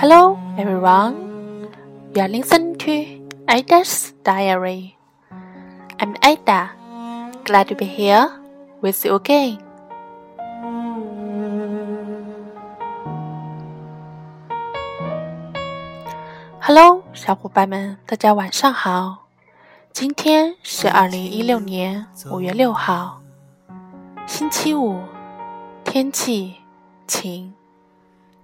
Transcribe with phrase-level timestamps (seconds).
[0.00, 1.66] Hello, everyone.
[2.14, 3.18] You are listening to
[3.50, 4.94] Ada's Diary.
[5.98, 6.70] I'm Ada.
[7.42, 8.30] Glad to be here
[8.80, 9.58] with you again.
[16.60, 19.26] Hello，小伙伴们，大家晚上好。
[19.92, 23.20] 今天是二零一六年五月六号，
[24.28, 25.00] 星期五，
[25.82, 26.54] 天气
[27.08, 27.52] 晴。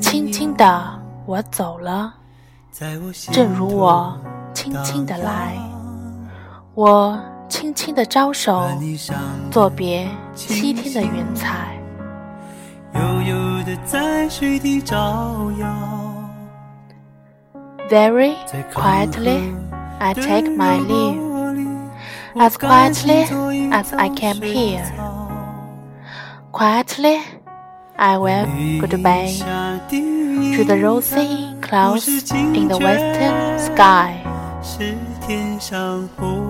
[0.00, 2.12] 轻轻的，我走了，
[3.30, 4.18] 正如我
[4.52, 5.56] 轻轻的来。
[6.74, 7.16] 我
[7.48, 8.66] 轻轻的招手，
[9.50, 11.78] 作别七天的云彩。
[17.88, 18.34] Very
[18.72, 19.54] quietly,
[20.00, 21.20] I take my leave,
[22.34, 24.82] as quietly as I came here.
[26.54, 27.18] Quietly,
[27.98, 29.34] I wave goodbye
[29.90, 34.22] to the rosy clouds in the western sky.
[34.62, 36.40] 是天上虹，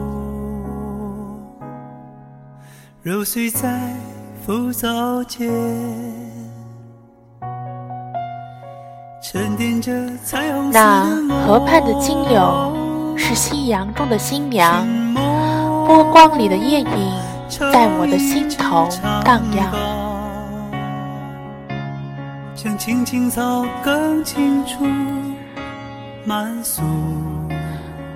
[3.03, 3.97] 揉碎在
[4.45, 5.51] 浮藻间
[10.71, 11.17] 那
[11.47, 14.87] 河畔的金柳是夕阳中的新娘，
[15.87, 18.88] 波光里的艳影 在我的心头
[19.24, 19.72] 荡漾。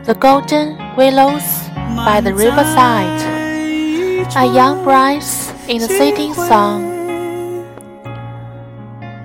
[0.06, 1.44] The golden willows
[1.96, 3.34] by the riverside
[4.36, 6.94] are young brides in the setting sun.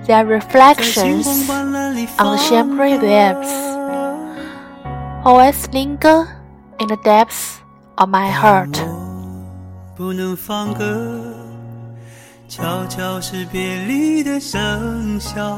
[0.07, 3.51] Their reflections on the shimmering waves
[5.25, 6.27] always linger
[6.79, 7.61] in the depths
[7.99, 9.02] of my heart.
[12.48, 15.56] 悄悄是别离的笙箫，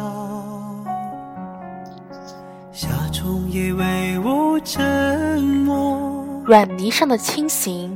[2.72, 6.44] 夏虫也为我沉默。
[6.46, 7.90] 软泥上的青荇，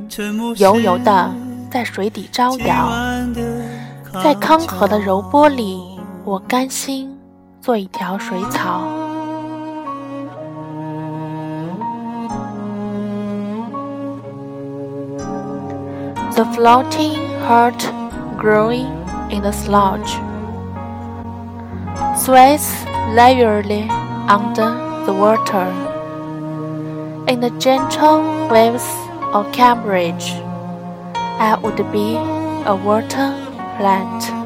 [0.56, 1.30] 油油的
[1.70, 2.90] 在水底招摇，
[4.22, 5.98] 在康河的柔波里。
[6.24, 7.16] 我甘心
[7.60, 8.99] 做一条水草。
[16.36, 17.14] The floating
[17.46, 17.80] heart
[18.38, 18.86] growing
[19.30, 20.12] in the sludge
[22.16, 22.66] sways
[23.14, 23.88] leisurely
[24.36, 24.70] under
[25.06, 25.66] the water.
[27.28, 28.86] In the gentle waves
[29.32, 30.32] of Cambridge,
[31.38, 32.16] I would be
[32.64, 33.34] a water
[33.76, 34.40] plant.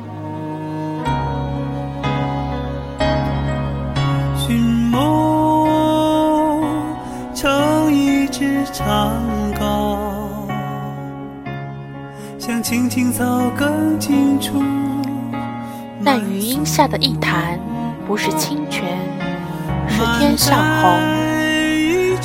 [8.74, 9.33] 长
[12.64, 14.62] 像青青草更清楚。
[16.00, 17.60] 那余荫下的一潭，
[18.06, 18.98] 不是清泉，
[19.86, 20.98] 是天上虹，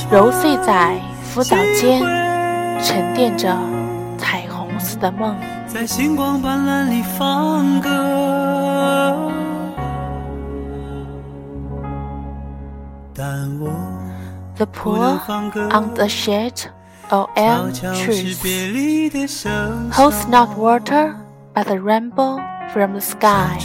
[0.10, 2.00] 揉碎在浮藻间，
[2.82, 3.54] 沉淀着
[4.18, 5.36] 彩虹似的梦，
[5.68, 7.90] 在星光斑斓里放歌。
[13.14, 13.70] 但我。
[14.56, 15.20] The pool
[15.72, 16.64] on the shade
[17.10, 18.42] trees
[19.94, 21.16] holds not water
[21.56, 22.38] but the rainbow
[22.72, 23.58] from the sky,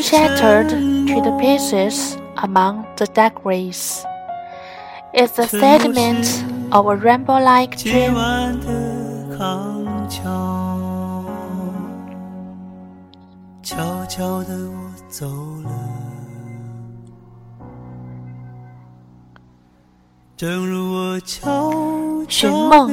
[0.00, 3.76] shattered to the pieces among the debris.
[5.12, 6.26] It's the sediment
[6.72, 8.16] of a rainbow-like dream.
[13.62, 14.42] 悄悄
[22.26, 22.88] 寻梦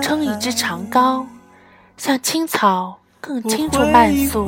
[0.00, 1.26] 撑一支长篙，
[1.96, 4.46] 向青草更清楚漫溯，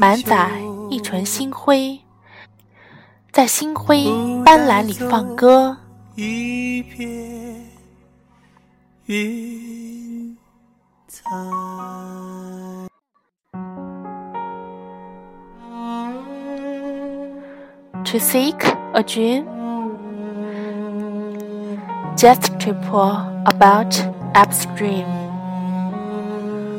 [0.00, 0.50] 满载
[0.90, 2.00] 一船星辉，
[3.30, 4.06] 在星辉
[4.44, 5.76] 斑斓里放歌。
[18.04, 18.56] To seek
[18.92, 19.57] a dream.
[22.17, 23.13] just to pour
[23.45, 23.93] about
[24.35, 25.05] upstream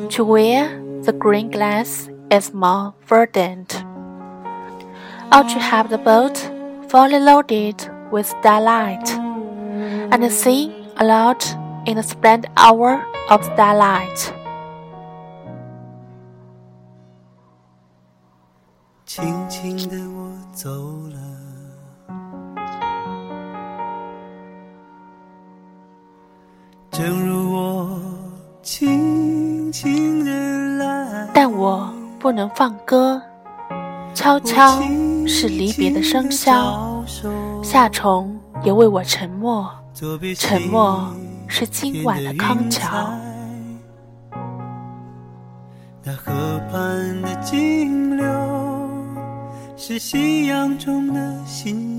[0.09, 0.69] to where
[1.03, 3.83] the green glass is more verdant.
[5.31, 6.37] ought to have the boat
[6.87, 7.75] fully loaded
[8.11, 9.09] with starlight,
[10.11, 11.43] and sing aloud
[11.85, 14.33] in the splendid hour of starlight.
[19.05, 20.69] 轻轻地我走
[21.09, 21.18] 了，
[27.00, 27.98] 正如我
[28.62, 30.30] 轻轻的
[30.76, 31.26] 来。
[31.32, 33.18] 但我不能放歌，
[34.12, 34.78] 悄悄
[35.26, 37.02] 是离别的笙箫，
[37.62, 39.66] 夏虫也为我沉默，
[40.36, 41.10] 沉默
[41.48, 43.10] 是今晚的康桥。
[46.04, 46.30] 那河
[46.70, 48.26] 畔的金柳。
[49.82, 51.89] 是夕阳中的新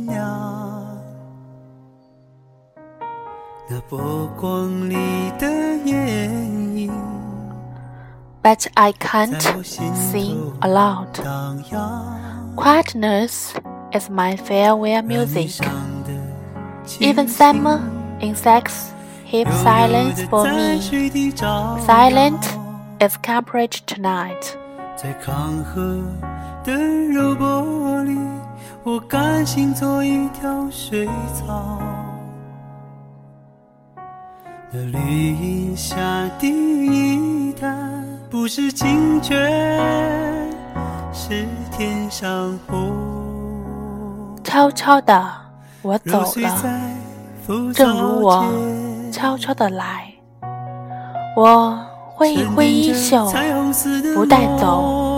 [3.91, 3.91] But
[8.77, 11.19] I can't sing aloud.
[12.55, 13.55] Quietness
[13.93, 15.51] is my farewell music.
[17.01, 17.81] Even summer
[18.21, 18.93] insects
[19.27, 20.81] keep silence for me.
[21.81, 22.47] Silent
[23.01, 24.57] is Cambridge tonight.
[26.65, 26.73] 的
[27.13, 28.17] 柔波里，
[28.85, 31.81] 我甘心做一条水草。
[34.74, 36.00] 那绿荫下
[36.40, 39.38] 第一滩，不是清泉，
[41.12, 42.90] 是天上虹。
[44.46, 45.30] 悄悄的，
[45.82, 48.46] 我走了，正如我
[49.12, 50.10] 悄悄的来。
[51.36, 51.78] 我
[52.16, 53.30] 挥一挥衣袖，
[54.16, 55.11] 不带走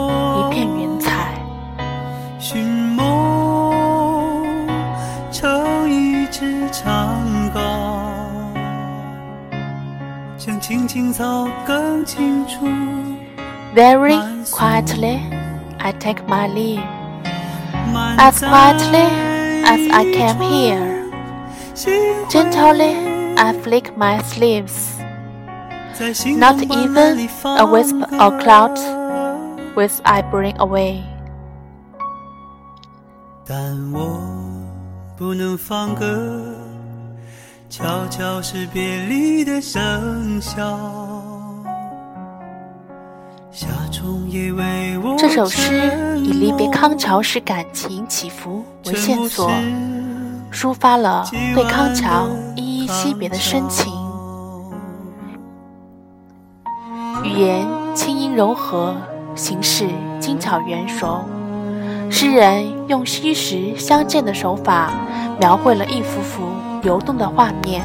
[13.74, 14.18] Very
[14.52, 15.16] quietly,
[15.80, 16.84] I take my leave.
[18.18, 19.08] As quietly
[19.64, 21.08] as I came here.
[22.28, 22.92] Gently,
[23.38, 24.98] I flick my sleeves.
[26.36, 28.76] Not even a wisp of cloud
[29.74, 31.02] will I bring away.
[33.46, 34.20] 但我
[35.16, 36.51] 不能放歌，
[37.75, 40.77] 悄悄是别离的笙箫。
[45.17, 49.49] 这首诗以离别康桥时感情起伏为线索，
[50.51, 53.91] 抒发了对康桥依依惜别的深情。
[57.23, 57.65] 语言
[57.95, 58.95] 轻盈柔和，
[59.33, 59.89] 形式
[60.19, 61.25] 精巧圆熟。
[62.15, 64.91] 诗人用虚实相间的手法，
[65.39, 66.43] 描绘了一幅幅
[66.83, 67.81] 流动的画面，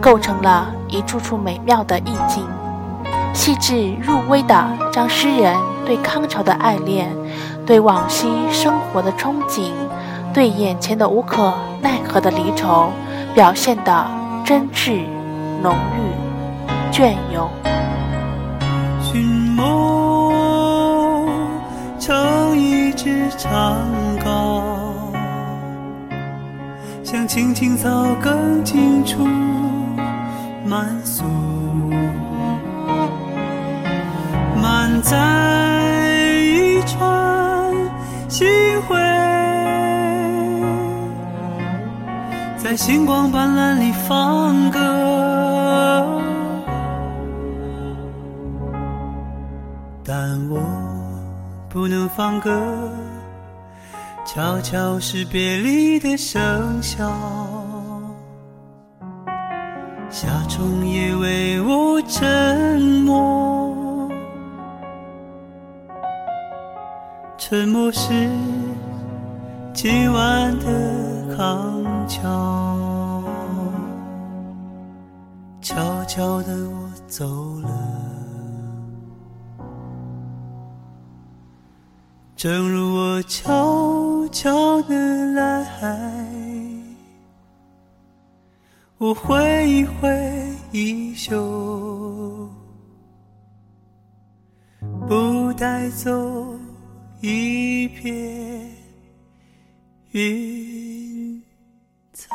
[0.00, 2.42] 构成了一处处美妙的意境，
[3.34, 5.54] 细致入微地将诗人
[5.84, 7.14] 对康桥的爱恋、
[7.66, 9.72] 对往昔生活的憧憬、
[10.32, 11.52] 对眼前的无可
[11.82, 12.90] 奈何的离愁，
[13.34, 14.06] 表现得
[14.42, 15.02] 真挚、
[15.62, 17.46] 浓郁、隽永。
[19.02, 19.22] 寻
[19.54, 19.99] 梦
[22.00, 23.28] 成一支。
[23.38, 23.76] 长
[24.22, 24.62] 高，
[27.02, 27.88] 像青青草
[28.20, 29.26] 更清楚
[30.64, 31.24] 满诉，
[34.60, 35.16] 满载
[36.42, 37.72] 一船
[38.28, 38.46] 星
[38.82, 39.00] 辉，
[42.58, 44.78] 在星光斑斓里放歌，
[50.04, 50.14] 但
[50.50, 50.60] 我
[51.70, 52.50] 不能放歌。
[54.26, 56.38] 悄悄是别离的笙
[56.82, 57.10] 箫，
[60.10, 64.08] 夏虫也为我沉默，
[67.38, 68.28] 沉默是
[69.72, 73.24] 今晚的康桥，
[75.62, 77.24] 悄悄的我走
[77.60, 78.09] 了。
[82.40, 84.94] 正如我悄悄的
[85.32, 85.66] 来，
[88.96, 90.08] 我挥一挥
[90.72, 92.48] 衣袖，
[95.06, 96.58] 不带走
[97.20, 98.74] 一片
[100.12, 101.42] 云
[102.14, 102.34] 彩。